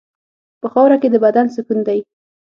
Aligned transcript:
په 0.61 0.67
خاوره 0.73 0.97
کې 1.01 1.07
د 1.11 1.15
بدن 1.25 1.45
سکون 1.55 1.79
دی. 1.87 1.99